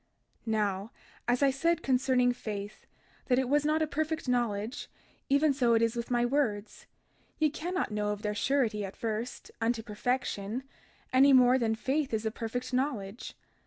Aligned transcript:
32:26 0.47 0.47
Now, 0.47 0.91
as 1.27 1.43
I 1.43 1.51
said 1.51 1.83
concerning 1.83 2.33
faith—that 2.33 3.37
it 3.37 3.47
was 3.47 3.63
not 3.63 3.83
a 3.83 3.85
perfect 3.85 4.27
knowledge—even 4.27 5.53
so 5.53 5.75
it 5.75 5.83
is 5.83 5.95
with 5.95 6.09
my 6.09 6.25
words. 6.25 6.87
Ye 7.37 7.51
cannot 7.51 7.91
know 7.91 8.07
of 8.07 8.23
their 8.23 8.33
surety 8.33 8.83
at 8.83 8.95
first, 8.97 9.51
unto 9.61 9.83
perfection, 9.83 10.63
any 11.13 11.33
more 11.33 11.59
than 11.59 11.75
faith 11.75 12.15
is 12.15 12.25
a 12.25 12.31
perfect 12.31 12.73
knowledge. 12.73 13.35